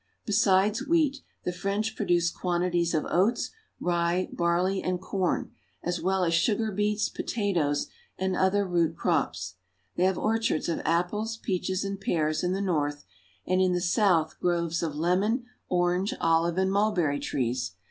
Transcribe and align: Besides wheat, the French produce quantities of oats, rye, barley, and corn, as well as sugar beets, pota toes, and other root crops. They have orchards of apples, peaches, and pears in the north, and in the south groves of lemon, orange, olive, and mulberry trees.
Besides 0.25 0.87
wheat, 0.87 1.19
the 1.43 1.53
French 1.53 1.95
produce 1.95 2.31
quantities 2.31 2.95
of 2.95 3.05
oats, 3.07 3.51
rye, 3.79 4.29
barley, 4.33 4.81
and 4.81 4.99
corn, 4.99 5.51
as 5.83 6.01
well 6.01 6.23
as 6.23 6.33
sugar 6.33 6.71
beets, 6.71 7.07
pota 7.07 7.53
toes, 7.53 7.85
and 8.17 8.35
other 8.35 8.65
root 8.67 8.95
crops. 8.95 9.57
They 9.97 10.05
have 10.05 10.17
orchards 10.17 10.67
of 10.69 10.81
apples, 10.85 11.37
peaches, 11.37 11.85
and 11.85 12.01
pears 12.01 12.43
in 12.43 12.53
the 12.53 12.61
north, 12.61 13.05
and 13.45 13.61
in 13.61 13.73
the 13.73 13.79
south 13.79 14.39
groves 14.39 14.81
of 14.81 14.95
lemon, 14.95 15.45
orange, 15.69 16.15
olive, 16.19 16.57
and 16.57 16.71
mulberry 16.71 17.19
trees. 17.19 17.73